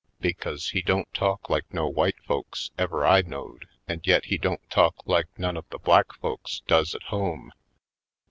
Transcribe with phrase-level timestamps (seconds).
[0.19, 4.67] Because he don't talk like no white folks ever I knowed and yet he don't
[4.71, 7.51] talk like none of the black folks does at home.